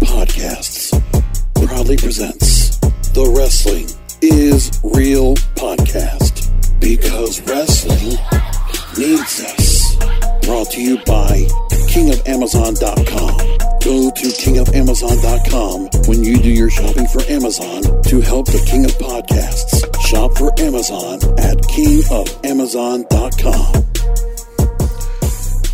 [0.00, 0.90] Podcasts
[1.66, 2.78] proudly presents
[3.12, 3.86] The Wrestling
[4.22, 6.48] is Real podcast
[6.80, 8.16] because wrestling
[8.96, 9.96] needs us.
[10.46, 11.44] Brought to you by
[11.90, 13.36] kingofamazon.com.
[13.84, 18.92] Go to kingofamazon.com when you do your shopping for Amazon to help the King of
[18.92, 19.84] Podcasts.
[20.06, 23.84] Shop for Amazon at kingofamazon.com.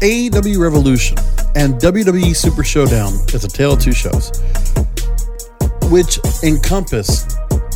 [0.00, 1.16] AEW Revolution
[1.56, 4.30] and WWE Super Showdown is a tale of two shows,
[5.90, 7.24] which encompass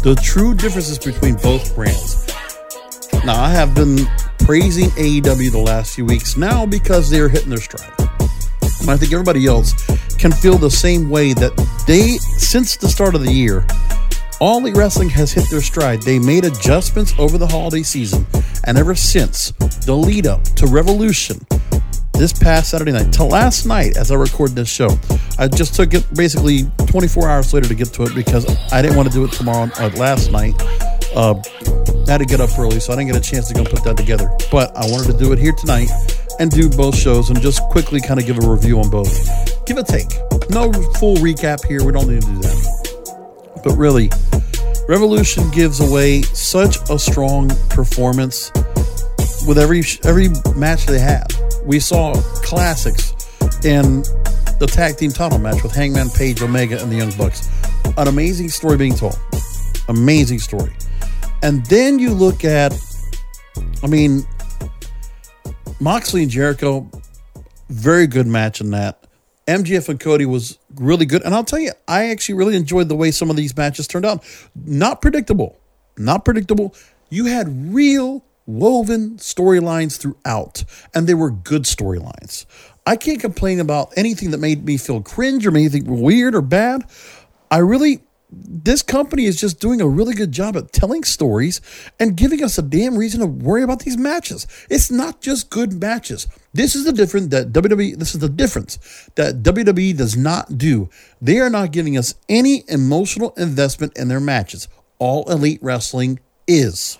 [0.03, 2.27] the true differences between both brands.
[3.25, 3.99] Now, I have been
[4.41, 7.93] praising AEW the last few weeks now because they're hitting their stride.
[8.81, 9.75] And I think everybody else
[10.17, 11.53] can feel the same way that
[11.87, 13.67] they, since the start of the year,
[14.41, 16.03] All Elite Wrestling has hit their stride.
[16.03, 18.27] They made adjustments over the holiday season,
[18.65, 19.51] and ever since
[19.85, 21.41] the lead up to Revolution,
[22.19, 24.99] this past Saturday night to last night as I record this show.
[25.39, 28.97] I just took it basically 24 hours later to get to it because I didn't
[28.97, 30.55] want to do it tomorrow uh, last night.
[31.15, 31.35] Uh,
[32.07, 33.85] I had to get up early, so I didn't get a chance to go put
[33.85, 34.29] that together.
[34.51, 35.91] But I wanted to do it here tonight
[36.41, 39.65] and do both shows and just quickly kind of give a review on both.
[39.65, 40.11] Give a take.
[40.51, 41.85] No full recap here.
[41.85, 43.61] We don't need to do that.
[43.63, 44.11] But really,
[44.89, 48.51] Revolution gives away such a strong performance
[49.47, 51.29] with every every match they have.
[51.69, 53.13] We saw classics
[53.63, 54.01] in
[54.59, 57.47] the tag team title match with Hangman Page, Omega, and the Young Bucks.
[57.99, 59.19] An amazing story being told.
[59.87, 60.73] Amazing story.
[61.43, 62.73] And then you look at,
[63.83, 64.27] I mean,
[65.79, 66.91] Moxley and Jericho,
[67.69, 69.07] very good match in that.
[69.47, 71.23] MJF and Cody was really good.
[71.23, 74.07] And I'll tell you, I actually really enjoyed the way some of these matches turned
[74.07, 74.25] out.
[74.55, 75.61] Not predictable.
[75.99, 76.75] Not predictable.
[77.11, 80.65] You had real woven storylines throughout,
[80.95, 82.47] and they were good storylines.
[82.87, 86.35] I can't complain about anything that made me feel cringe or made me think weird
[86.35, 86.85] or bad.
[87.51, 88.01] I really
[88.31, 91.63] this company is just doing a really good job at telling stories
[91.99, 94.47] and giving us a damn reason to worry about these matches.
[94.69, 96.27] It's not just good matches.
[96.53, 98.79] This is the difference that WWE this is the difference
[99.15, 100.91] that WWE does not do.
[101.21, 104.69] They are not giving us any emotional investment in their matches.
[104.99, 106.99] All elite wrestling is.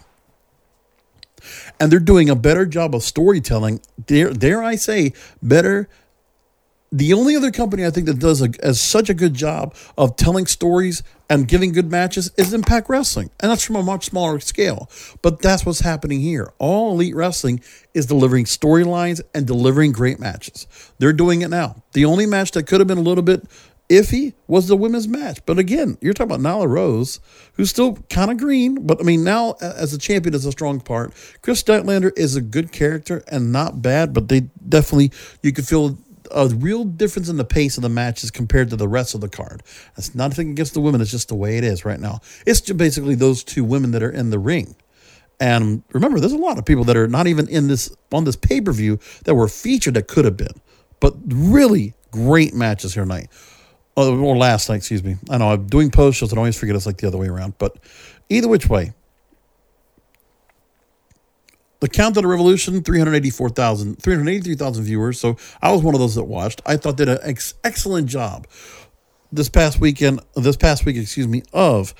[1.81, 3.81] And they're doing a better job of storytelling.
[4.05, 5.13] Dare, dare I say,
[5.43, 5.89] better
[6.91, 10.17] the only other company I think that does a, as such a good job of
[10.17, 14.41] telling stories and giving good matches is Impact Wrestling, and that's from a much smaller
[14.41, 14.91] scale.
[15.21, 16.53] But that's what's happening here.
[16.59, 17.61] All Elite Wrestling
[17.93, 20.67] is delivering storylines and delivering great matches.
[20.99, 21.83] They're doing it now.
[21.93, 23.47] The only match that could have been a little bit
[23.89, 25.41] iffy was the women's match.
[25.47, 27.21] But again, you're talking about Nyla Rose,
[27.55, 30.81] who's still kind of green, but I mean, now as a champion is a strong
[30.81, 31.13] part.
[31.43, 35.13] Kris Statlander is a good character and not bad, but they definitely,
[35.43, 35.99] you could feel
[36.31, 39.29] a real difference in the pace of the matches compared to the rest of the
[39.29, 39.63] card.
[39.97, 41.01] That's not nothing against the women.
[41.01, 42.21] It's just the way it is right now.
[42.47, 44.77] It's just basically those two women that are in the ring.
[45.41, 48.37] And remember, there's a lot of people that are not even in this on this
[48.37, 50.61] pay per view that were featured that could have been,
[51.01, 53.29] but really great matches here tonight.
[54.01, 55.17] Oh, or last night, excuse me.
[55.29, 57.27] I know I'm doing post shows and I always forget it's like the other way
[57.27, 57.59] around.
[57.59, 57.79] But
[58.29, 58.93] either which way,
[61.81, 65.19] the count Countdown to Revolution, 384,000, 383,000 viewers.
[65.19, 66.63] So I was one of those that watched.
[66.65, 68.47] I thought did an ex- excellent job
[69.33, 71.93] this past weekend, this past week, excuse me, of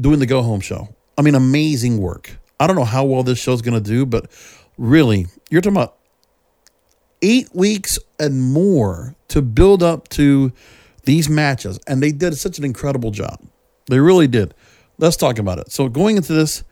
[0.00, 0.94] doing the go home show.
[1.18, 2.38] I mean, amazing work.
[2.58, 4.30] I don't know how well this show's going to do, but
[4.78, 5.98] really, you're talking about
[7.20, 10.50] eight weeks and more to build up to
[11.04, 11.78] these matches.
[11.86, 13.40] And they did such an incredible job.
[13.86, 14.54] They really did.
[14.98, 15.70] Let's talk about it.
[15.70, 16.64] So going into this,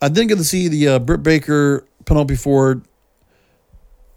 [0.00, 2.82] I didn't get to see the uh, Britt Baker, Penelope Ford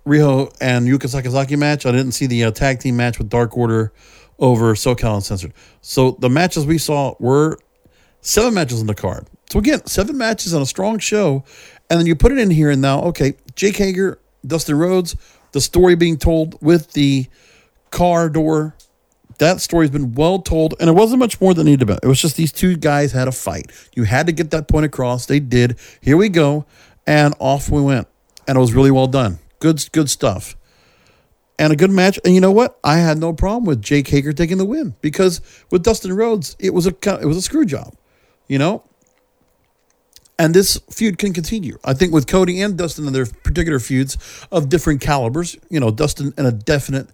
[0.05, 1.85] Riho and Yuka Sakazaki match.
[1.85, 3.91] I didn't see the uh, tag team match with Dark Order
[4.37, 5.53] over SoCal Uncensored.
[5.81, 7.57] So the matches we saw were
[8.21, 9.27] seven matches on the card.
[9.49, 11.43] So again, seven matches on a strong show,
[11.89, 15.15] and then you put it in here, and now okay, Jake Hager, Dustin Rhodes,
[15.51, 17.27] the story being told with the
[17.91, 18.75] car door.
[19.39, 21.97] That story's been well told, and it wasn't much more than needed be.
[22.01, 23.71] It was just these two guys had a fight.
[23.95, 25.25] You had to get that point across.
[25.25, 25.77] They did.
[26.01, 26.65] Here we go,
[27.05, 28.07] and off we went,
[28.47, 29.39] and it was really well done.
[29.59, 30.55] Good, good stuff
[31.57, 32.19] and a good match.
[32.23, 32.77] And you know what?
[32.83, 35.41] I had no problem with Jake Hager taking the win because
[35.71, 37.95] with Dustin Rhodes, it was a it was a screw job,
[38.47, 38.83] you know.
[40.37, 41.79] And this feud can continue.
[41.85, 44.17] I think with Cody and Dustin and their particular feuds
[44.51, 47.07] of different calibers, you know, Dustin in a definite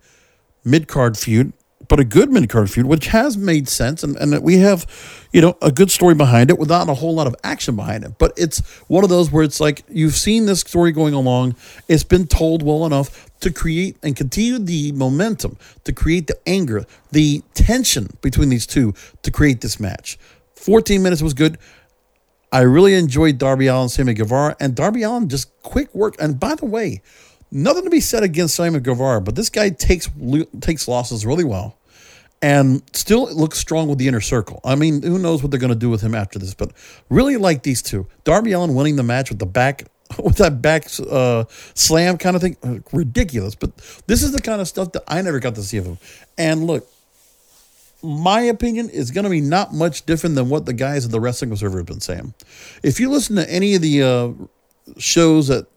[0.65, 1.53] mid card feud,
[1.91, 4.01] but a good mid card feud, which has made sense.
[4.01, 4.85] And, and we have,
[5.33, 8.17] you know, a good story behind it without a whole lot of action behind it.
[8.17, 11.57] But it's one of those where it's like you've seen this story going along,
[11.89, 16.85] it's been told well enough to create and continue the momentum, to create the anger,
[17.11, 18.93] the tension between these two
[19.23, 20.17] to create this match.
[20.55, 21.57] 14 minutes was good.
[22.53, 26.15] I really enjoyed Darby Allin, Sammy Guevara, and Darby Allin just quick work.
[26.19, 27.01] And by the way,
[27.51, 30.09] nothing to be said against Sammy Guevara, but this guy takes
[30.61, 31.77] takes losses really well,
[32.41, 34.61] and still looks strong with the inner circle.
[34.63, 36.53] I mean, who knows what they're going to do with him after this?
[36.53, 36.71] But
[37.09, 38.07] really like these two.
[38.23, 39.85] Darby Allin winning the match with the back
[40.23, 43.55] with that back uh, slam kind of thing, uh, ridiculous.
[43.55, 43.75] But
[44.07, 45.97] this is the kind of stuff that I never got to see of him.
[46.37, 46.87] And look,
[48.03, 51.19] my opinion is going to be not much different than what the guys at the
[51.19, 52.33] Wrestling Observer have been saying.
[52.83, 54.31] If you listen to any of the uh,
[54.97, 55.67] shows that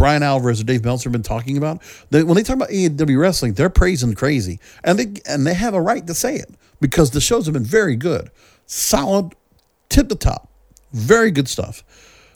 [0.00, 3.20] Bryan Alvarez or Dave Meltzer have been talking about, they, when they talk about AEW
[3.20, 7.10] wrestling, they're praising crazy, and they and they have a right to say it because
[7.10, 8.30] the shows have been very good,
[8.64, 9.34] solid,
[9.90, 10.50] tip to top,
[10.94, 11.84] very good stuff.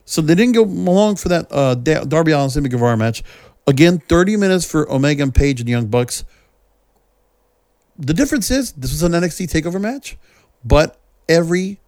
[0.05, 3.23] So they didn't go along for that uh, Darby Allin Sammy Guevara match.
[3.67, 6.23] Again, 30 minutes for Omega and Page and Young Bucks.
[7.99, 10.19] The difference is this was an NXT takeover match,
[10.63, 11.01] but
[11.31, 11.81] every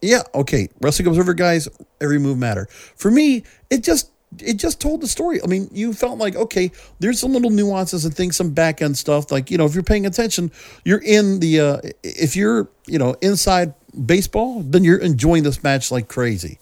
[0.00, 1.68] yeah, okay, Wrestling Observer guys,
[2.00, 2.68] every move matter.
[2.70, 5.42] For me, it just it just told the story.
[5.42, 6.70] I mean, you felt like okay,
[7.00, 9.30] there's some little nuances and things, some back end stuff.
[9.30, 10.50] Like you know, if you're paying attention,
[10.84, 11.60] you're in the.
[11.60, 13.74] Uh, if you're you know inside
[14.06, 16.58] baseball, then you're enjoying this match like crazy.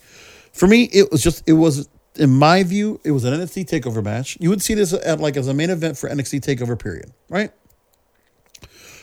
[0.53, 4.03] For me, it was just it was in my view, it was an NXT takeover
[4.03, 4.37] match.
[4.39, 7.51] You would see this at like as a main event for NXT takeover period, right?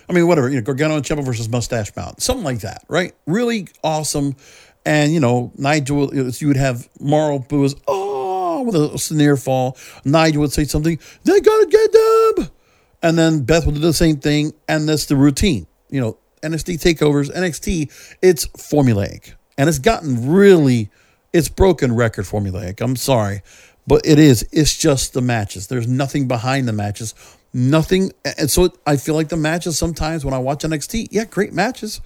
[0.09, 3.15] I mean, whatever, you know, Gargano and Ciampa versus Mustache Mountain, something like that, right?
[3.27, 4.37] Really awesome.
[4.87, 8.08] And, you know, Nigel, you would have Mauro Booz, oh,
[8.69, 9.77] with a near fall.
[10.05, 12.51] Nigel would say something, they got to get them.
[13.03, 14.53] And then Beth would do the same thing.
[14.69, 15.67] And that's the routine.
[15.89, 19.35] You know, NXT takeovers, NXT, it's formulaic.
[19.57, 20.91] And it's gotten really
[21.33, 22.81] it's broken record formulaic.
[22.81, 23.43] I'm sorry,
[23.87, 24.49] but it is.
[24.53, 25.67] It's just the matches.
[25.67, 27.15] There's nothing behind the matches.
[27.53, 28.13] Nothing.
[28.39, 32.01] And so I feel like the matches sometimes when I watch NXT, yeah, great matches,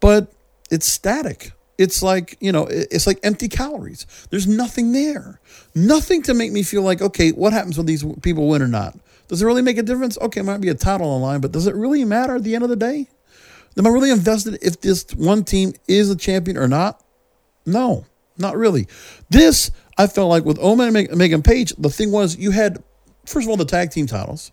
[0.00, 0.32] but
[0.70, 1.52] it's static.
[1.78, 4.06] It's like, you know, it's like empty calories.
[4.30, 5.40] There's nothing there.
[5.74, 8.98] Nothing to make me feel like, okay, what happens when these people win or not?
[9.28, 10.18] Does it really make a difference?
[10.18, 12.54] Okay, it might be a title on line, but does it really matter at the
[12.54, 13.06] end of the day?
[13.76, 17.00] Am I really invested if this one team is a champion or not?
[17.64, 18.06] No.
[18.38, 18.86] Not really.
[19.30, 22.82] This, I felt like with Omega and Hangman Page, the thing was you had,
[23.26, 24.52] first of all, the tag team titles.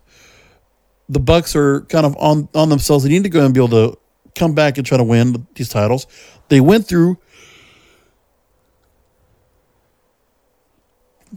[1.08, 3.04] The Bucks are kind of on, on themselves.
[3.04, 3.98] They need to go and be able to
[4.36, 6.06] come back and try to win these titles.
[6.48, 7.18] They went through.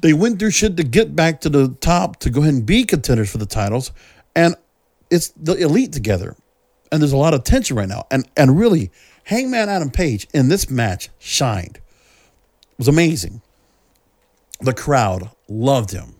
[0.02, 2.86] They went through shit to get back to the top to go ahead and be
[2.86, 3.92] contenders for the titles.
[4.36, 4.56] And
[5.10, 6.36] it's the elite together.
[6.92, 8.06] And there's a lot of tension right now.
[8.12, 8.92] And and really,
[9.26, 13.42] Hangman Adam Page in this match shined It was amazing.
[14.62, 16.16] The crowd loved him.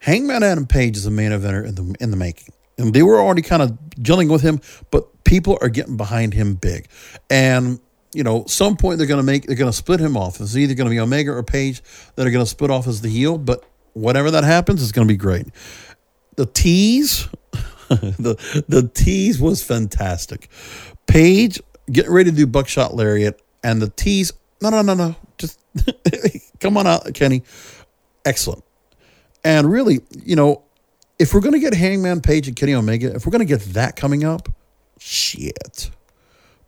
[0.00, 2.54] Hangman Adam Page is a main eventer in the in the making.
[2.78, 6.54] And they were already kind of gelling with him, but people are getting behind him
[6.54, 6.88] big.
[7.30, 7.78] And
[8.12, 10.40] you know, some point they're going to make they're going to split him off.
[10.40, 11.80] It's either going to be Omega or Page
[12.16, 13.38] that are going to split off as the heel.
[13.38, 15.46] But whatever that happens, it's going to be great.
[16.34, 17.28] The tease,
[17.88, 20.48] the the tease was fantastic.
[21.06, 21.60] Page
[21.90, 24.32] getting ready to do buckshot lariat, and the tease.
[24.60, 25.14] No, no, no, no.
[25.38, 25.60] Just
[26.60, 27.44] come on out, Kenny.
[28.24, 28.64] Excellent.
[29.44, 30.64] And really, you know,
[31.20, 33.60] if we're going to get Hangman Page and Kenny Omega, if we're going to get
[33.72, 34.48] that coming up,
[35.00, 35.90] shit.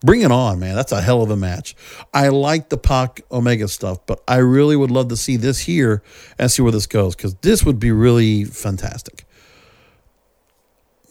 [0.01, 0.75] Bring it on, man.
[0.75, 1.77] That's a hell of a match.
[2.13, 6.03] I like the Pac Omega stuff, but I really would love to see this here
[6.39, 9.25] and see where this goes because this would be really fantastic.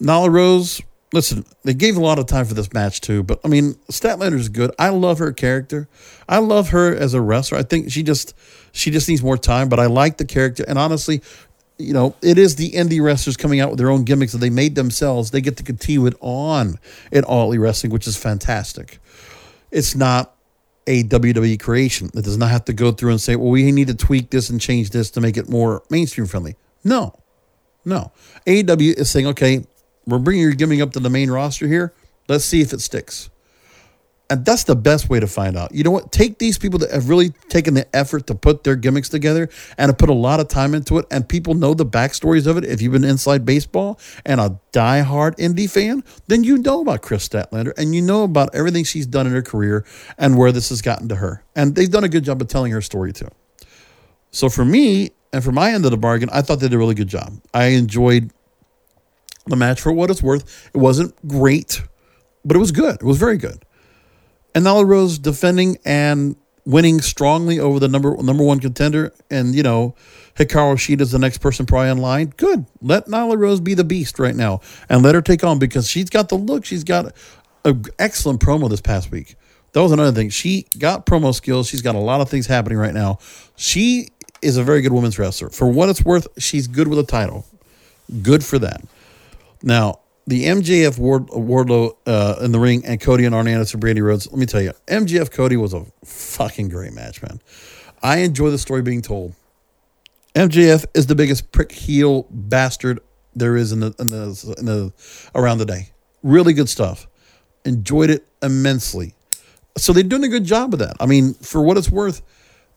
[0.01, 0.81] Nyla Rose,
[1.13, 4.37] listen, they gave a lot of time for this match too, but I mean, Statlander
[4.37, 4.71] is good.
[4.77, 5.87] I love her character.
[6.27, 7.59] I love her as a wrestler.
[7.59, 8.33] I think she just
[8.73, 10.65] she just needs more time, but I like the character.
[10.67, 11.21] And honestly,
[11.81, 14.50] you know, it is the indie wrestlers coming out with their own gimmicks that they
[14.50, 15.31] made themselves.
[15.31, 16.77] They get to continue it on
[17.11, 19.00] in All Elite Wrestling, which is fantastic.
[19.71, 20.35] It's not
[20.88, 22.09] a WWE creation.
[22.13, 24.50] It does not have to go through and say, well, we need to tweak this
[24.50, 26.55] and change this to make it more mainstream friendly.
[26.83, 27.19] No,
[27.85, 28.11] no.
[28.45, 29.65] AEW is saying, okay,
[30.05, 31.93] we're bringing your gimmick up to the main roster here.
[32.27, 33.29] Let's see if it sticks.
[34.31, 35.75] And that's the best way to find out.
[35.75, 36.13] You know what?
[36.13, 39.89] Take these people that have really taken the effort to put their gimmicks together and
[39.89, 42.63] have put a lot of time into it, and people know the backstories of it.
[42.63, 47.27] If you've been inside baseball and a diehard indie fan, then you know about Kris
[47.27, 49.85] Statlander and you know about everything she's done in her career
[50.17, 51.43] and where this has gotten to her.
[51.53, 53.27] And they've done a good job of telling her story too.
[54.31, 56.77] So for me, and for my end of the bargain, I thought they did a
[56.77, 57.33] really good job.
[57.53, 58.31] I enjoyed
[59.45, 60.69] the match for what it's worth.
[60.73, 61.81] It wasn't great,
[62.45, 62.95] but it was good.
[62.95, 63.65] It was very good.
[64.53, 69.63] And Nyla Rose defending and winning strongly over the number number one contender, and you
[69.63, 69.96] know,
[70.36, 72.34] Hikaru Shida is the next person probably in line.
[72.38, 72.65] Good.
[72.81, 76.10] Let Nyla Rose be the beast right now, and let her take on because she's
[76.10, 76.65] got the look.
[76.65, 77.13] She's got
[77.65, 79.36] an excellent promo this past week.
[79.74, 80.29] That was another thing.
[80.29, 81.67] She got promo skills.
[81.67, 83.20] She's got a lot of things happening right now.
[83.55, 84.10] She
[84.41, 85.50] is a very good women's wrestler.
[85.50, 87.46] For what it's worth, she's good with a title.
[88.22, 88.84] Good for that.
[89.63, 94.03] Now, the MJF Ward, Wardlow uh, in the ring and Cody and Arn Anderson, Brandi
[94.03, 94.27] Rhodes.
[94.31, 97.41] Let me tell you, MJF Cody was a fucking great match, man.
[98.03, 99.33] I enjoy the story being told.
[100.35, 102.99] MJF is the biggest prick heel bastard
[103.35, 104.93] there is in the, in the, in the
[105.35, 105.89] around the day.
[106.23, 107.07] Really good stuff.
[107.65, 109.13] Enjoyed it immensely.
[109.77, 110.95] So they're doing a good job of that.
[110.99, 112.21] I mean, for what it's worth,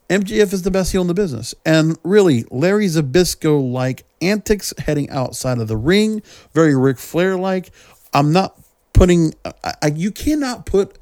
[0.08, 1.54] MJF is the best heel in the business.
[1.64, 7.70] And really, Larry Zbyszko like antics heading outside of the ring, very Ric Flair like.
[8.12, 8.60] I'm not
[8.92, 10.98] putting, I, I, you cannot put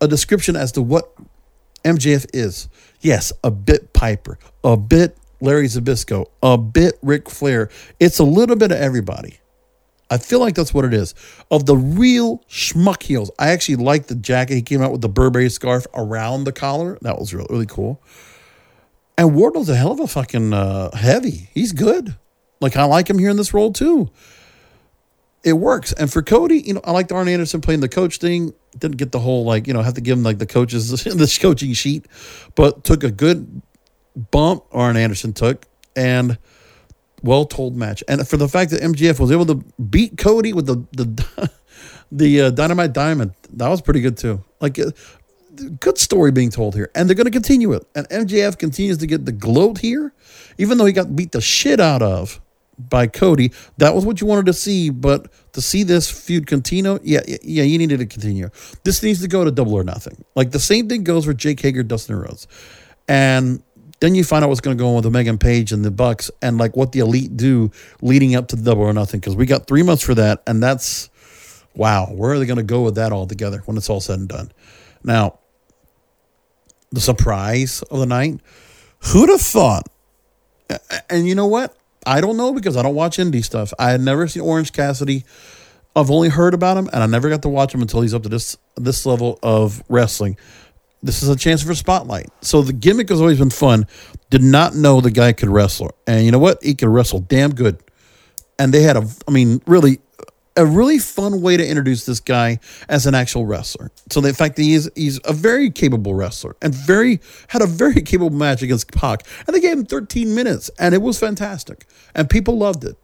[0.00, 1.12] a description as to what
[1.84, 2.68] MJF is.
[3.00, 7.68] Yes, a bit Piper, a bit Larry Zbyszko, a bit Ric Flair.
[8.00, 9.38] It's a little bit of everybody.
[10.14, 11.12] I feel like that's what it is.
[11.50, 14.54] Of the real schmuck heels, I actually like the jacket.
[14.54, 16.98] He came out with the Burberry scarf around the collar.
[17.02, 18.00] That was really, really cool.
[19.18, 21.50] And Wardlow's a hell of a fucking uh, heavy.
[21.52, 22.14] He's good.
[22.60, 24.08] Like, I like him here in this role too.
[25.42, 25.92] It works.
[25.92, 28.54] And for Cody, you know, I liked Arn Anderson playing the coach thing.
[28.78, 31.38] Didn't get the whole, like, you know, have to give him like the coaches, this
[31.38, 32.06] coaching sheet,
[32.54, 33.62] but took a good
[34.30, 35.66] bump Arn Anderson took.
[35.96, 36.38] And
[37.24, 38.04] well told match.
[38.06, 39.56] And for the fact that MJF was able to
[39.90, 41.50] beat Cody with the the
[42.12, 44.44] the uh, Dynamite Diamond, that was pretty good too.
[44.60, 44.90] Like uh,
[45.80, 47.86] good story being told here, and they're going to continue it.
[47.94, 50.12] And MJF continues to get the gloat here,
[50.58, 52.40] even though he got beat the shit out of
[52.78, 53.52] by Cody.
[53.78, 57.62] That was what you wanted to see, but to see this feud continue, yeah, yeah,
[57.62, 58.50] you needed to continue.
[58.82, 60.24] This needs to go to double or nothing.
[60.34, 62.46] Like the same thing goes for Jake Hager, Dustin Rhodes,
[63.08, 63.62] and
[64.00, 65.90] then you find out what's going to go on with the Megan Page and the
[65.90, 67.70] Bucks and like what the elite do
[68.02, 69.20] leading up to the double or nothing.
[69.20, 70.42] Cause we got three months for that.
[70.46, 71.10] And that's
[71.74, 72.06] wow.
[72.06, 74.28] Where are they going to go with that all together when it's all said and
[74.28, 74.52] done?
[75.02, 75.38] Now,
[76.90, 78.40] the surprise of the night,
[79.00, 79.88] who'd have thought?
[81.10, 81.76] And you know what?
[82.06, 83.72] I don't know because I don't watch indie stuff.
[83.78, 85.24] I had never seen Orange Cassidy.
[85.96, 88.24] I've only heard about him and I never got to watch him until he's up
[88.24, 90.36] to this this level of wrestling.
[91.04, 92.30] This is a chance for spotlight.
[92.40, 93.86] So the gimmick has always been fun.
[94.30, 95.94] Did not know the guy could wrestle.
[96.06, 96.64] And you know what?
[96.64, 97.78] He could wrestle damn good.
[98.58, 100.00] And they had a, I mean, really,
[100.56, 102.58] a really fun way to introduce this guy
[102.88, 103.90] as an actual wrestler.
[104.08, 108.00] So the fact that he's he's a very capable wrestler and very had a very
[108.02, 109.26] capable match against Pac.
[109.46, 111.86] And they gave him 13 minutes and it was fantastic.
[112.14, 112.96] And people loved it.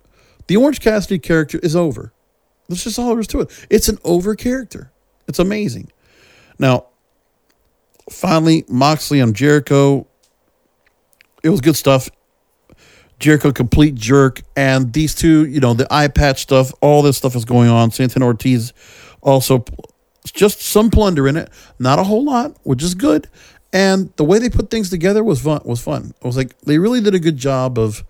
[0.46, 2.14] The Orange Cassidy character is over.
[2.70, 3.66] That's just all there is to it.
[3.68, 4.90] It's an over character.
[5.28, 5.92] It's amazing.
[6.58, 6.86] Now,
[8.10, 10.06] finally, Moxley and Jericho.
[11.42, 12.10] It was good stuff.
[13.18, 17.36] Jericho complete jerk, and these two, you know, the eye patch stuff, all this stuff
[17.36, 17.90] is going on.
[17.90, 18.72] Santana Ortiz
[19.20, 19.64] also
[20.32, 23.28] just some plunder in it, not a whole lot, which is good.
[23.72, 25.60] And the way they put things together was fun.
[25.64, 26.14] Was fun.
[26.20, 28.04] It was like they really did a good job of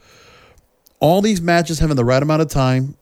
[1.01, 2.97] all these matches having the right amount of time,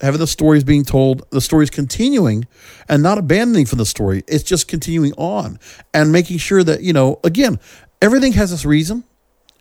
[0.00, 2.46] having the stories being told, the stories continuing,
[2.88, 4.24] and not abandoning for the story.
[4.26, 5.58] It's just continuing on
[5.92, 7.60] and making sure that, you know, again,
[8.02, 9.04] everything has its reason.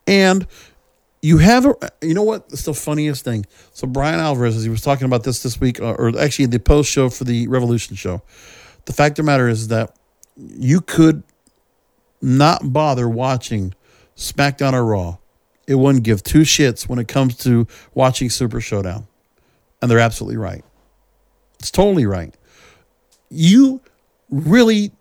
[0.08, 0.48] And
[1.22, 2.46] you have a, you know what?
[2.50, 3.46] It's the funniest thing.
[3.72, 6.60] So Bryan Alvarez, as he was talking about this this week, uh, or actually the
[6.60, 8.22] post show for the Revolution show,
[8.86, 9.96] the fact of the matter is that
[10.36, 11.24] you could
[12.22, 13.74] not bother watching
[14.18, 15.18] SmackDown or Raw.
[15.68, 19.08] It wouldn't give two shits when it comes to watching Super Showdown.
[19.84, 20.64] And they're absolutely right.
[21.60, 22.34] It's totally right.
[23.30, 23.82] You
[24.30, 24.94] really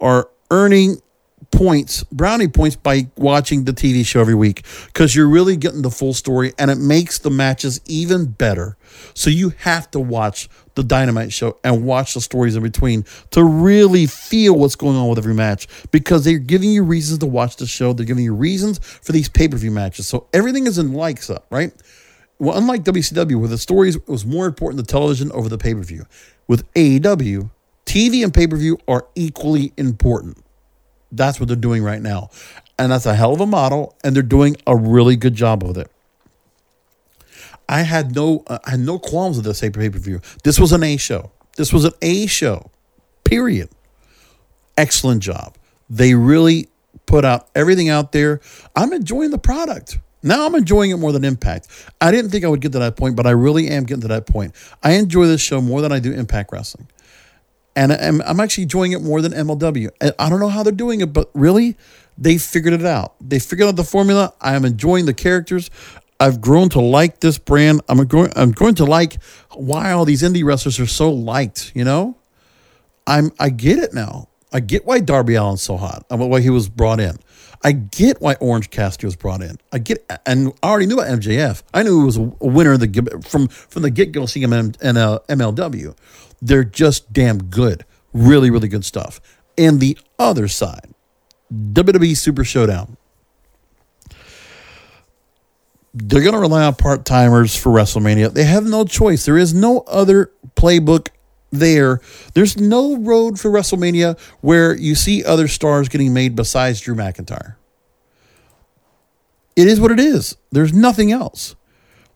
[0.00, 0.98] are earning
[1.50, 5.90] points, brownie points by watching the TV show every week because you're really getting the
[5.90, 8.76] full story and it makes the matches even better.
[9.14, 13.42] So you have to watch the Dynamite show and watch the stories in between to
[13.42, 17.56] really feel what's going on with every match because they're giving you reasons to watch
[17.56, 17.92] the show.
[17.92, 20.06] They're giving you reasons for these pay per view matches.
[20.06, 21.72] So everything is in likes up, right?
[22.38, 25.82] Well, unlike WCW, where the stories was more important than television over the pay per
[25.82, 26.04] view,
[26.48, 27.50] with AEW,
[27.86, 30.38] TV and pay per view are equally important.
[31.12, 32.30] That's what they're doing right now.
[32.78, 35.78] And that's a hell of a model, and they're doing a really good job with
[35.78, 35.90] it.
[37.68, 40.20] I had no uh, I had no qualms with this pay per view.
[40.42, 41.30] This was an A show.
[41.56, 42.70] This was an A show.
[43.24, 43.70] Period.
[44.76, 45.56] Excellent job.
[45.88, 46.68] They really
[47.06, 48.40] put out everything out there.
[48.74, 49.98] I'm enjoying the product.
[50.24, 51.68] Now I'm enjoying it more than Impact.
[52.00, 54.08] I didn't think I would get to that point, but I really am getting to
[54.08, 54.54] that point.
[54.82, 56.88] I enjoy this show more than I do Impact Wrestling.
[57.76, 59.90] And I'm, I'm actually enjoying it more than MLW.
[60.18, 61.76] I don't know how they're doing it, but really,
[62.16, 63.14] they figured it out.
[63.20, 64.32] They figured out the formula.
[64.40, 65.70] I am enjoying the characters.
[66.20, 67.82] I've grown to like this brand.
[67.88, 68.32] I'm going.
[68.36, 71.72] I'm going to like why all these indie wrestlers are so liked.
[71.74, 72.16] You know,
[73.06, 73.32] I'm.
[73.40, 74.28] I get it now.
[74.52, 76.06] I get why Darby Allin's so hot.
[76.10, 77.16] I why he was brought in.
[77.64, 79.58] I get why Orange Cassidy was brought in.
[79.72, 81.62] I get, and I already knew about MJF.
[81.72, 84.26] I knew he was a winner the from from the get go.
[84.26, 85.96] Seeing him in, in uh, MLW,
[86.42, 87.86] they're just damn good.
[88.12, 89.20] Really, really good stuff.
[89.56, 90.92] And the other side,
[91.52, 92.98] WWE Super Showdown
[95.94, 98.32] they're going to rely on part timers for WrestleMania.
[98.32, 99.24] They have no choice.
[99.24, 101.08] There is no other playbook
[101.54, 102.00] there.
[102.34, 107.56] There's no road for WrestleMania where you see other stars getting made besides Drew McIntyre.
[109.56, 110.36] It is what it is.
[110.50, 111.54] There's nothing else.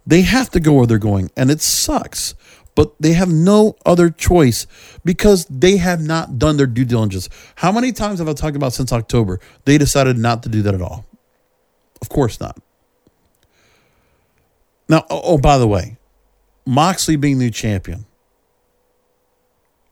[0.07, 2.35] They have to go where they're going, and it sucks.
[2.75, 4.67] But they have no other choice
[5.05, 7.29] because they have not done their due diligence.
[7.57, 9.41] How many times have I talked about since October?
[9.65, 11.05] They decided not to do that at all.
[12.01, 12.57] Of course not.
[14.89, 15.99] Now, oh, oh, by the way,
[16.65, 18.07] Moxley being new champion,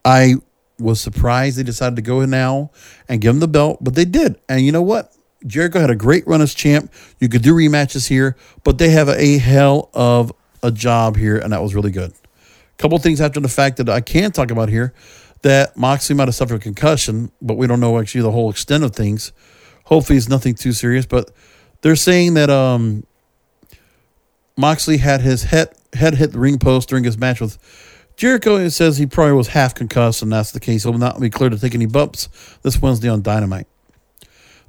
[0.07, 0.37] I
[0.79, 2.71] was surprised they decided to go now
[3.09, 4.41] and give him the belt, but they did.
[4.49, 5.13] And you know what?
[5.45, 6.93] Jericho had a great run as champ.
[7.19, 11.53] You could do rematches here, but they have a hell of a job here, and
[11.53, 12.13] that was really good.
[12.13, 14.95] A couple things after the fact that I can talk about here
[15.43, 18.85] that Moxley might have suffered a concussion, but we don't know actually the whole extent
[18.85, 19.33] of things.
[19.85, 21.33] Hopefully, it's nothing too serious, but
[21.83, 23.05] they're saying that um,
[24.57, 27.59] Moxley had his head head hit the ring post during his match with
[28.17, 28.69] Jericho.
[28.69, 30.83] Says he probably was half concussed, and that's the case.
[30.83, 32.29] He'll not be clear to take any bumps
[32.63, 33.67] this Wednesday on Dynamite.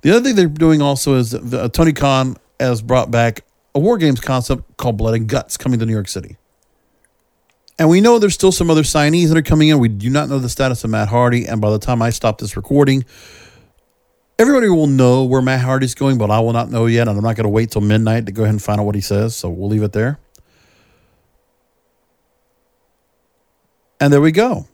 [0.01, 3.41] The other thing they're doing also is uh, Tony Khan has brought back
[3.73, 6.37] a War Games concept called Blood and Guts coming to New York City.
[7.79, 9.79] And we know there's still some other signees that are coming in.
[9.79, 11.45] We do not know the status of Matt Hardy.
[11.45, 13.05] And by the time I stop this recording,
[14.39, 17.23] Everybody will know where Matt Hardy's going, but I will not know yet, and I'm
[17.23, 19.35] not going to wait till midnight to go ahead and find out what he says.
[19.35, 20.19] So we'll leave it there.
[23.99, 24.67] And there we go.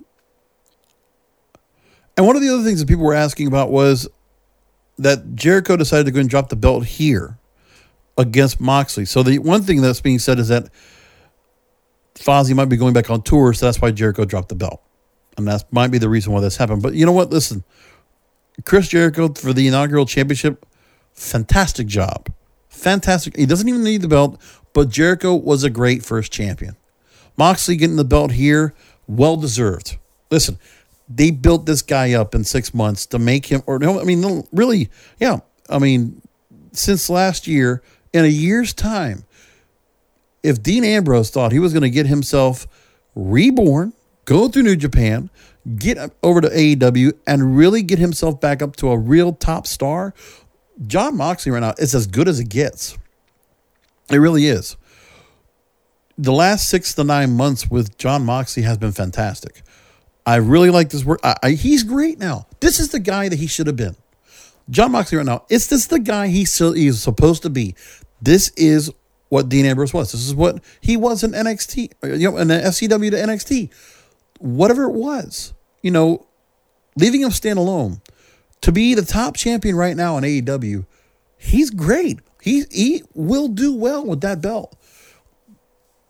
[2.15, 4.07] And one of the other things that people were asking about was
[4.97, 7.38] that Jericho decided to go and drop the belt here
[8.17, 9.05] against Moxley.
[9.05, 10.69] So the one thing that's being said is that
[12.15, 14.81] Fozzy might be going back on tour, so that's why Jericho dropped the belt.
[15.38, 16.83] And that might be the reason why this happened.
[16.83, 17.31] But you know what?
[17.31, 17.63] Listen,
[18.65, 20.65] Chris Jericho for the inaugural championship,
[21.13, 22.29] fantastic job.
[22.69, 23.36] Fantastic.
[23.36, 24.39] He doesn't even need the belt,
[24.73, 26.75] but Jericho was a great first champion.
[27.36, 28.75] Moxley getting the belt here,
[29.07, 29.97] well deserved.
[30.29, 30.57] Listen,
[31.09, 34.43] they built this guy up in six months to make him, or no, I mean,
[34.51, 34.89] really,
[35.19, 35.39] yeah.
[35.69, 36.21] I mean,
[36.71, 37.81] since last year,
[38.13, 39.25] in a year's time,
[40.41, 42.67] if Dean Ambrose thought he was going to get himself
[43.15, 43.93] reborn,
[44.25, 45.29] go through New Japan,
[45.77, 50.13] get over to AEW and really get himself back up to a real top star,
[50.85, 52.97] Jon Moxley right now is as good as it gets.
[54.09, 54.75] It really is.
[56.17, 59.63] The last six to nine months with Jon Moxley has been fantastic.
[60.26, 61.19] I really like this work.
[61.23, 62.47] I, I, he's great now.
[62.60, 63.95] This is the guy that he should have been.
[64.69, 65.43] Jon Moxley right now.
[65.49, 67.76] Is this the guy he still he's supposed to be?
[68.21, 68.91] This is
[69.30, 70.12] what Dean Ambrose was.
[70.12, 73.71] This is what he was in NXT, you know, in the FCW to NXT
[74.43, 76.26] whatever it was, you know,
[76.97, 78.02] leaving him stand alone
[78.62, 80.86] to be the top champion right now in AEW,
[81.38, 82.19] he's great.
[82.41, 84.76] He he will do well with that belt.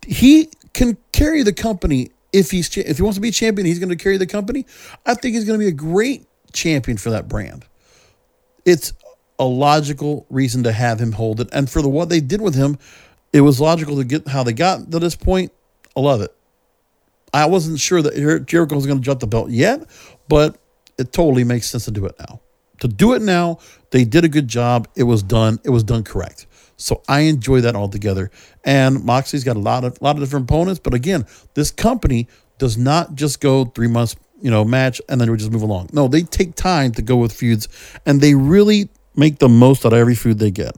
[0.07, 3.65] He can carry the company if he's if he wants to be champion.
[3.65, 4.65] He's going to carry the company.
[5.05, 7.65] I think he's going to be a great champion for that brand.
[8.65, 8.93] It's
[9.39, 12.55] a logical reason to have him hold it, and for the what they did with
[12.55, 12.77] him,
[13.31, 15.51] it was logical to get how they got to this point.
[15.95, 16.33] I love it.
[17.33, 19.89] I wasn't sure that Jericho was going to drop the belt yet,
[20.27, 20.57] but
[20.99, 22.41] it totally makes sense to do it now.
[22.79, 23.59] To do it now,
[23.91, 24.87] they did a good job.
[24.95, 25.59] It was done.
[25.63, 26.45] It was done correct.
[26.83, 28.29] So I enjoy that altogether.
[28.65, 32.77] And Moxie's got a lot of lot of different opponents, but again, this company does
[32.77, 35.89] not just go three months, you know, match and then we just move along.
[35.93, 37.69] No, they take time to go with feuds,
[38.05, 40.75] and they really make the most out of every feud they get.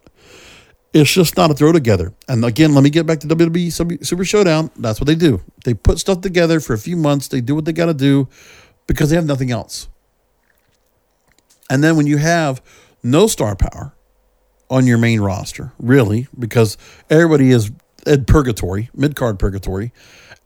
[0.94, 2.13] It's just not a throw together.
[2.30, 4.70] And again, let me get back to WWE Super Showdown.
[4.78, 5.41] That's what they do.
[5.63, 7.28] They put stuff together for a few months.
[7.30, 8.30] They do what they got to do
[8.86, 9.89] because they have nothing else.
[11.68, 12.62] And then when you have
[13.02, 13.94] no star power
[14.69, 16.78] on your main roster, really, because
[17.10, 17.71] everybody is
[18.06, 19.91] at purgatory, mid card purgatory,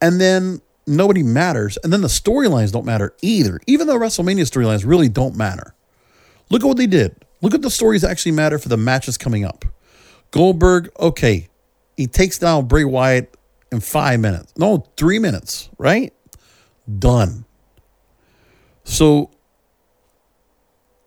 [0.01, 4.85] and then nobody matters, and then the storylines don't matter either, even though WrestleMania storylines
[4.85, 5.75] really don't matter.
[6.49, 7.15] Look at what they did.
[7.41, 9.65] Look at the stories that actually matter for the matches coming up.
[10.31, 11.47] Goldberg, okay,
[11.95, 13.35] he takes down Bray Wyatt
[13.71, 14.53] in five minutes.
[14.57, 16.13] No, three minutes, right?
[16.97, 17.45] Done.
[18.83, 19.31] So,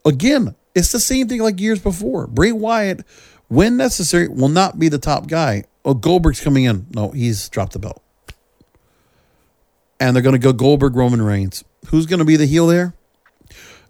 [0.05, 2.27] again, it's the same thing like years before.
[2.27, 3.05] Bray Wyatt,
[3.49, 5.65] when necessary, will not be the top guy.
[5.85, 6.87] Oh, Goldberg's coming in.
[6.95, 8.03] No, he's dropped the belt.
[10.01, 11.65] And they're going to go Goldberg, Roman Reigns.
[11.89, 12.95] Who's going to be the heel there?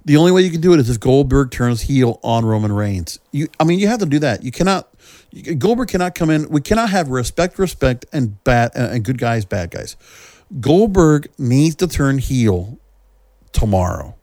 [0.05, 3.21] The only way you can do it is if Goldberg turns heel on Roman Reigns.
[3.31, 4.42] You, I mean, you have to do that.
[4.42, 4.88] You cannot.
[5.59, 6.49] Goldberg cannot come in.
[6.49, 9.97] We cannot have respect, respect, and bad and good guys, bad guys.
[10.61, 12.79] Goldberg needs to turn heel
[13.53, 14.16] tomorrow.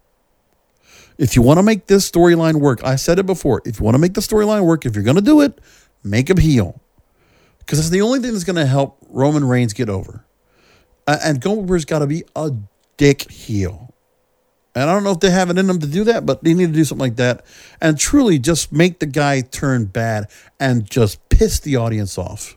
[1.20, 3.62] If you want to make this storyline work, I said it before.
[3.66, 5.60] If you want to make the storyline work, if you're going to do it,
[6.02, 6.80] make him heel,
[7.60, 10.26] because it's the only thing that's going to help Roman Reigns get over.
[11.06, 12.52] And Goldberg's got to be a
[12.96, 13.94] dick heel.
[14.74, 16.54] And I don't know if they have it in them to do that, but they
[16.54, 17.46] need to do something like that
[17.82, 22.56] and truly just make the guy turn bad and just piss the audience off.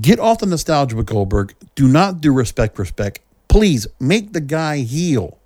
[0.00, 1.54] Get off the nostalgia with Goldberg.
[1.76, 3.20] Do not do respect, respect.
[3.46, 5.38] Please make the guy heel.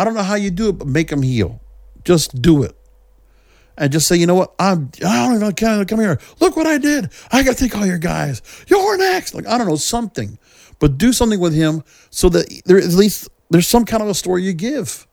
[0.00, 1.60] I don't know how you do it, but make him heal.
[2.04, 2.76] Just do it.
[3.76, 4.54] And just say, you know what?
[4.58, 6.18] I'm, I don't even come, come here.
[6.38, 7.10] Look what I did.
[7.30, 8.42] I got to take all your guys.
[8.66, 9.34] You're next.
[9.34, 10.38] Like, I don't know, something
[10.80, 14.14] but do something with him so that there at least there's some kind of a
[14.14, 15.06] story you give.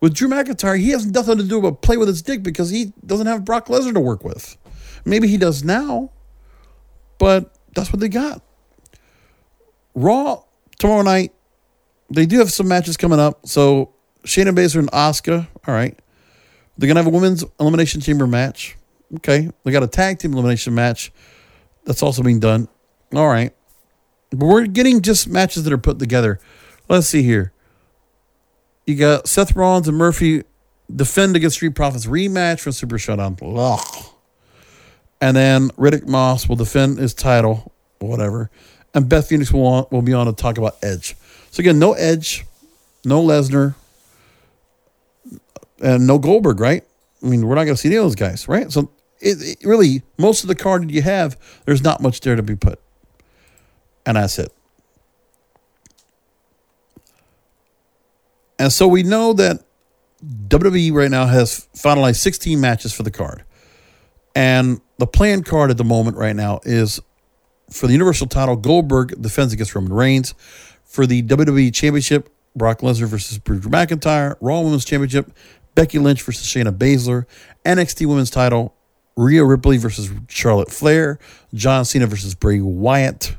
[0.00, 2.92] With Drew McIntyre, he has nothing to do but play with his dick because he
[3.06, 4.58] doesn't have Brock Lesnar to work with.
[5.06, 6.10] Maybe he does now,
[7.18, 8.42] but that's what they got.
[9.94, 10.42] Raw
[10.78, 11.32] tomorrow night,
[12.10, 13.46] they do have some matches coming up.
[13.46, 13.93] So
[14.24, 15.98] Shayna Baszler and Asuka, all right.
[16.76, 18.76] They're gonna have a women's elimination chamber match.
[19.16, 19.50] Okay.
[19.64, 21.12] They got a tag team elimination match.
[21.84, 22.68] That's also being done.
[23.14, 23.52] All right.
[24.30, 26.40] But we're getting just matches that are put together.
[26.88, 27.52] Let's see here.
[28.86, 30.42] You got Seth Rollins and Murphy
[30.94, 33.38] defend against Street Profits rematch for Super Showdown.
[33.42, 33.80] Ugh.
[35.20, 38.50] And then Riddick Moss will defend his title, whatever.
[38.92, 41.16] And Beth Phoenix will, will be on to talk about Edge.
[41.50, 42.44] So again, no Edge,
[43.04, 43.74] no Lesnar,
[45.84, 46.82] and no Goldberg, right?
[47.22, 48.72] I mean, we're not going to see any of those guys, right?
[48.72, 52.34] So it, it really, most of the card that you have, there's not much there
[52.34, 52.80] to be put.
[54.06, 54.52] And that's it.
[58.58, 59.62] And so we know that
[60.48, 63.44] WWE right now has finalized 16 matches for the card.
[64.34, 67.00] And the planned card at the moment right now is
[67.70, 70.34] for the Universal title, Goldberg defends against Roman Reigns.
[70.84, 74.36] For the WWE Championship, Brock Lesnar versus Drew McIntyre.
[74.40, 75.32] Raw Women's Championship,
[75.74, 77.26] Becky Lynch versus Shayna Baszler.
[77.64, 78.74] NXT Women's title,
[79.16, 81.18] Rhea Ripley versus Charlotte Flair.
[81.52, 83.36] John Cena versus Bray Wyatt.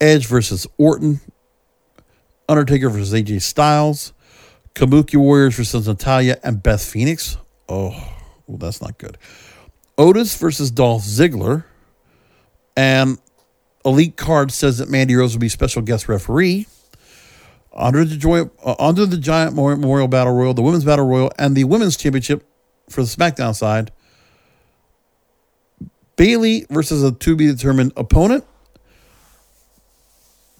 [0.00, 1.20] Edge versus Orton,
[2.48, 4.12] Undertaker versus AJ Styles,
[4.74, 7.38] Kabuki Warriors versus Natalya and Beth Phoenix.
[7.68, 7.90] Oh,
[8.46, 9.18] well, that's not good.
[9.98, 11.64] Otis versus Dolph Ziggler,
[12.76, 13.18] and
[13.84, 16.66] Elite Card says that Mandy Rose will be special guest referee.
[17.78, 21.54] Under the, joy, uh, under the Giant Memorial Battle Royal, the Women's Battle Royal, and
[21.54, 22.48] the Women's Championship
[22.88, 23.92] for the SmackDown side.
[26.16, 28.44] Bayley versus a to be determined opponent.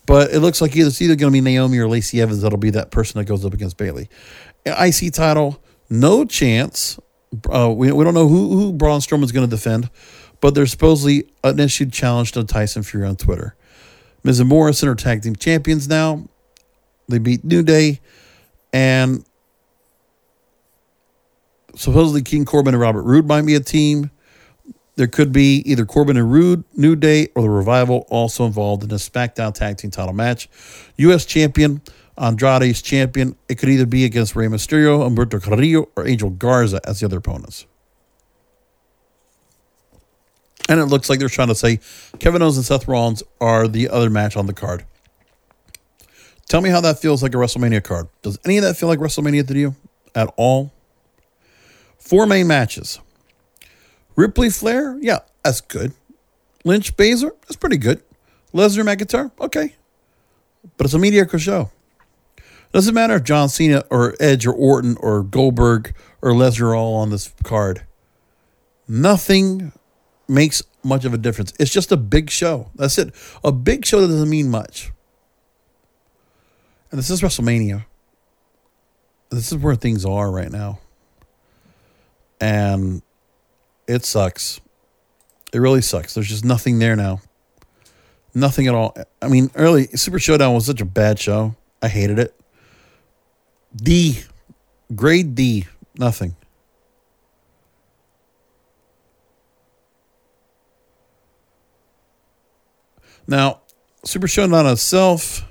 [0.04, 2.58] But it looks like either it's either going to be Naomi or Lacey Evans that'll
[2.58, 4.08] be that person that goes up against Bayley.
[4.64, 6.98] IC title, no chance.
[7.50, 9.90] Uh, we, we don't know who, who Braun Strowman's going to defend,
[10.40, 13.56] but there's supposedly an issued challenge to Tyson Fury on Twitter.
[14.22, 16.28] Miz and Morrison are tag team champions now.
[17.08, 18.00] They beat New Day,
[18.72, 19.24] and
[21.74, 24.10] supposedly King Corbin and Robert Roode might be a team.
[24.96, 28.90] There could be either Corbin and Roode, New Day, or the Revival also involved in
[28.90, 30.48] a SmackDown Tag Team title match.
[30.96, 31.26] U.S.
[31.26, 31.82] Champion,
[32.18, 33.36] Andrade's champion.
[33.48, 37.18] It could either be against Rey Mysterio, Humberto Carrillo, or Angel Garza as the other
[37.18, 37.66] opponents.
[40.68, 41.78] And it looks like they're trying to say
[42.18, 44.84] Kevin Owens and Seth Rollins are the other match on the card.
[46.48, 48.08] Tell me how that feels like a WrestleMania card.
[48.22, 49.74] Does any of that feel like WrestleMania to you?
[50.16, 50.72] at all.
[51.98, 52.98] Four main matches.
[54.16, 55.92] Ripley Flair, yeah, that's good.
[56.64, 58.02] Lynch Baszler, that's pretty good.
[58.52, 59.76] Lesnar McIntyre, okay.
[60.76, 61.70] But it's a mediocre show.
[62.72, 66.94] Doesn't matter if John Cena or Edge or Orton or Goldberg or Lesnar are all
[66.94, 67.82] on this card.
[68.88, 69.72] Nothing
[70.26, 71.52] makes much of a difference.
[71.60, 72.70] It's just a big show.
[72.74, 73.14] That's it.
[73.44, 74.90] A big show that doesn't mean much.
[76.96, 77.84] This is WrestleMania.
[79.28, 80.78] This is where things are right now.
[82.40, 83.02] And
[83.86, 84.62] it sucks.
[85.52, 86.14] It really sucks.
[86.14, 87.20] There's just nothing there now.
[88.34, 88.96] Nothing at all.
[89.20, 91.54] I mean, early Super Showdown was such a bad show.
[91.82, 92.34] I hated it.
[93.76, 94.22] D,
[94.94, 95.66] grade D,
[95.98, 96.34] nothing.
[103.26, 103.60] Now,
[104.02, 105.46] Super Showdown itself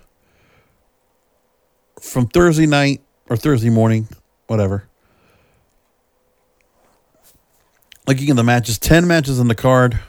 [2.15, 4.07] from Thursday night or Thursday morning,
[4.47, 4.87] whatever.
[8.07, 9.99] Looking at the matches, 10 matches on the card.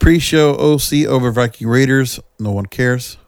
[0.00, 2.18] Pre show OC over Viking Raiders.
[2.40, 3.18] No one cares.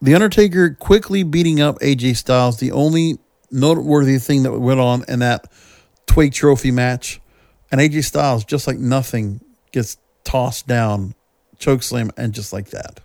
[0.00, 2.58] The Undertaker quickly beating up AJ Styles.
[2.58, 3.18] The only
[3.50, 5.44] noteworthy thing that went on in that
[6.06, 7.20] Tuwaiq Trophy match.
[7.70, 11.14] And AJ Styles, just like nothing, gets tossed down,
[11.58, 13.00] choke slam, and just like that.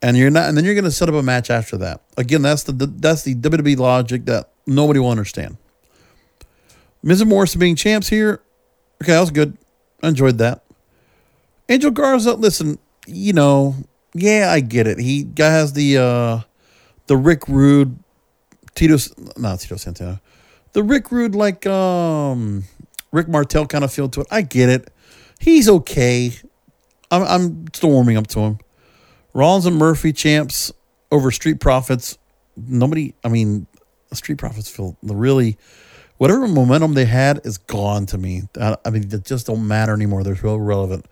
[0.00, 2.02] And you're not, and then you're going to set up a match after that.
[2.16, 5.56] Again, that's the that's the WWE logic that nobody will understand.
[7.02, 8.40] Miz and Morrison being champs here,
[9.02, 9.56] okay, that was good.
[10.02, 10.62] I enjoyed that.
[11.68, 13.74] Angel Garza, listen, you know,
[14.14, 14.98] yeah, I get it.
[14.98, 16.40] He guy has the uh
[17.06, 17.98] the Rick Rude,
[18.74, 18.96] Tito,
[19.36, 20.20] not Tito Santana,
[20.72, 22.64] the Rick Rude like um
[23.12, 24.26] Rick Martel kind of feel to it.
[24.30, 24.92] I get it.
[25.38, 26.32] He's okay.
[27.10, 28.58] I'm I'm still warming up to him.
[29.38, 30.72] Rollins and Murphy champs
[31.12, 32.18] over Street Profits.
[32.56, 33.68] Nobody, I mean,
[34.12, 35.56] Street Profits feel the really
[36.16, 38.42] whatever momentum they had is gone to me.
[38.60, 40.24] I, I mean, they just don't matter anymore.
[40.24, 41.06] They're so irrelevant.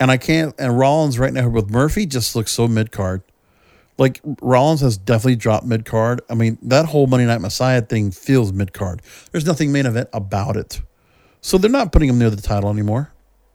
[0.00, 0.54] And I can't.
[0.58, 3.22] And Rollins right now with Murphy just looks so mid card.
[3.98, 6.22] Like Rollins has definitely dropped mid card.
[6.30, 9.02] I mean, that whole Monday Night Messiah thing feels mid card.
[9.30, 10.80] There's nothing main event about it.
[11.42, 13.12] So they're not putting him near the title anymore.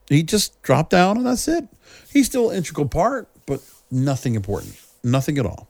[0.07, 1.67] He just dropped down and that's it.
[2.11, 3.59] He's still an integral part, but
[3.93, 4.75] nothing important.
[5.03, 5.67] Nothing at all.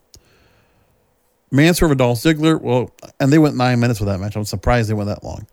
[1.51, 4.35] Mansoor Dolph Ziggler, well, and they went nine minutes with that match.
[4.35, 5.45] I'm surprised they went that long.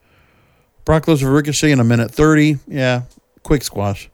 [0.86, 2.56] Brock Lesnar Ricochet in a minute 30.
[2.66, 3.02] Yeah,
[3.42, 4.08] quick squash.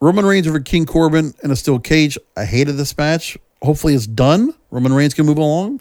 [0.00, 2.16] Roman Reigns over King Corbin in a steel cage.
[2.36, 3.36] I hated this match.
[3.62, 4.54] Hopefully it's done.
[4.70, 5.80] Roman Reigns can move along.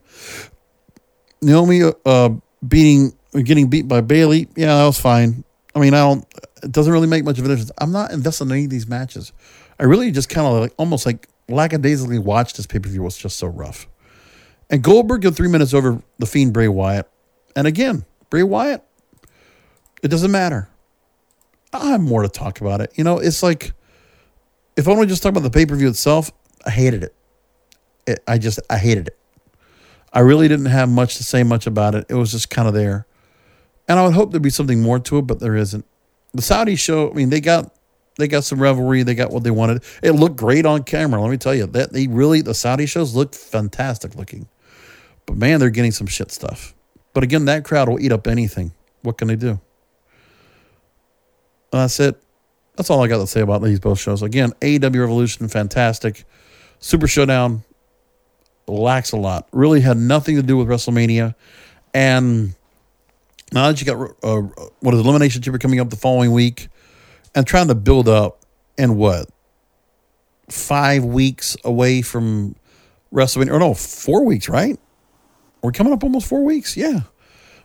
[1.41, 2.29] Naomi uh,
[2.67, 3.13] beating,
[3.43, 4.49] getting beat by Bayley.
[4.55, 5.43] Yeah, that was fine.
[5.75, 6.25] I mean, I don't.
[6.63, 7.71] It doesn't really make much of a difference.
[7.77, 9.31] I'm not invested in any of these matches.
[9.79, 13.17] I really just kind of like almost like lackadaisically watched this pay per view was
[13.17, 13.87] just so rough.
[14.69, 17.09] And Goldberg got three minutes over the Fiend Bray Wyatt.
[17.55, 18.83] And again, Bray Wyatt,
[20.03, 20.69] it doesn't matter.
[21.73, 22.91] I have more to talk about it.
[22.95, 23.73] You know, it's like
[24.75, 26.31] if I to just talk about the pay per view itself,
[26.65, 27.15] I hated it.
[28.07, 28.23] it.
[28.27, 29.17] I just I hated it.
[30.11, 32.05] I really didn't have much to say much about it.
[32.09, 33.05] It was just kind of there,
[33.87, 35.85] and I would hope there'd be something more to it, but there isn't.
[36.33, 37.73] The Saudi show, I mean, they got
[38.19, 39.03] they got some revelry.
[39.03, 39.83] They got what they wanted.
[40.03, 41.21] It looked great on camera.
[41.21, 44.47] Let me tell you that they really the Saudi shows looked fantastic looking,
[45.25, 46.75] but man, they're getting some shit stuff.
[47.13, 48.71] But again, that crowd will eat up anything.
[49.01, 49.59] What can they do?
[51.71, 52.21] And That's it.
[52.75, 54.21] That's all I got to say about these both shows.
[54.21, 56.23] Again, AEW Revolution, fantastic.
[56.79, 57.63] Super Showdown
[58.67, 59.47] lacks a lot.
[59.51, 61.35] Really had nothing to do with WrestleMania.
[61.93, 62.55] And
[63.51, 64.41] now that you got uh,
[64.79, 66.69] what is Elimination Chamber coming up the following week,
[67.35, 68.43] and trying to build up,
[68.77, 69.29] and what
[70.51, 72.55] five weeks away from
[73.13, 74.79] WrestleMania, or no, four weeks, right?
[75.61, 77.01] We're coming up almost four weeks, yeah,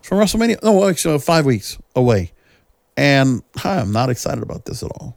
[0.03, 0.63] from WrestleMania.
[0.63, 2.33] No, actually, uh, five weeks away.
[2.97, 5.17] And hi, I'm not excited about this at all.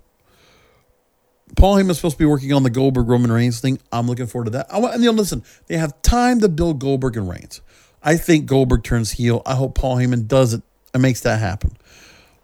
[1.56, 3.80] Paul Heyman's supposed to be working on the Goldberg Roman Reigns thing.
[3.92, 4.68] I'm looking forward to that.
[4.72, 7.62] I want, and you know, listen, they have time to build Goldberg and Reigns.
[8.04, 9.42] I think Goldberg turns heel.
[9.46, 10.62] I hope Paul Heyman does it
[10.94, 11.76] and makes that happen.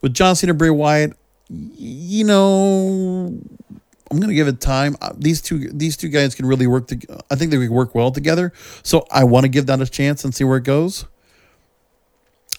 [0.02, 1.14] With John Cena, Bray Wyatt,
[1.54, 3.38] you know,
[4.12, 4.96] I'm to give it time.
[5.02, 6.88] Uh, These two, these two guys can really work.
[6.88, 8.54] To, I think they could work well together.
[8.84, 11.06] So I want to give that a chance and see where it goes.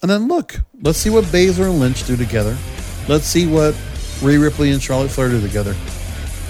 [0.02, 2.56] And then look, let's see what Baszler and Lynch do together.
[3.08, 3.74] Let's see what
[4.22, 5.74] Rhea Ripley and Charlotte Flair do together.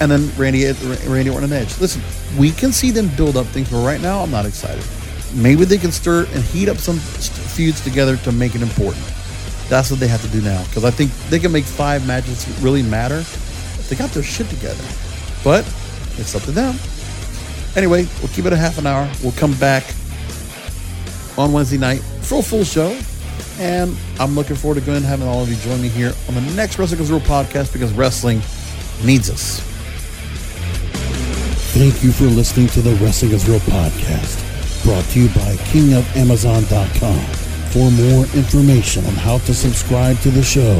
[0.01, 0.69] And then Randy,
[1.07, 1.79] Randy Orton and Edge.
[1.79, 2.01] Listen,
[2.37, 4.83] we can see them build up things, but right now I'm not excited.
[5.33, 9.05] Maybe they can stir and heat up some feuds together to make it important.
[9.69, 12.47] That's what they have to do now because I think they can make five matches
[12.61, 14.83] really matter if they got their shit together.
[15.43, 15.65] But
[16.17, 16.75] it's up to them.
[17.75, 19.09] Anyway, we'll keep it a half an hour.
[19.21, 19.83] We'll come back
[21.37, 22.97] on Wednesday night for a full show.
[23.59, 26.35] And I'm looking forward to going and having all of you join me here on
[26.35, 28.41] the next Wrestling Goes Real podcast because wrestling
[29.03, 29.59] needs us.
[31.73, 37.44] Thank you for listening to the Wrestling is Real podcast, brought to you by KingofAmazon.com.
[37.75, 40.79] For more information on how to subscribe to the show,